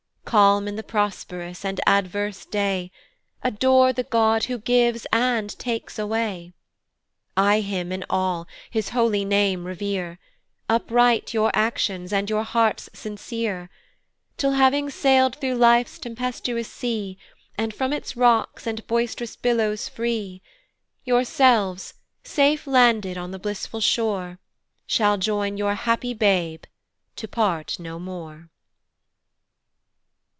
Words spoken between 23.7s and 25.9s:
shore, Shall join your